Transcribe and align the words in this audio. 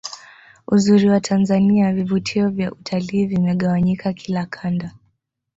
uzuri 0.67 1.07
wa 1.09 1.19
tanzania 1.21 1.93
vivutio 1.93 2.49
vya 2.49 2.71
utalii 2.71 3.25
vimegawanyika 3.25 4.13
kila 4.13 4.45
Kanda 4.45 4.91